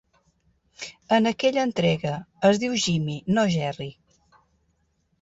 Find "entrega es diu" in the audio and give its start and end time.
1.69-2.81